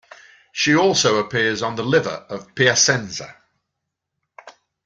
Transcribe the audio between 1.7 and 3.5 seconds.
the Liver of Piacenza.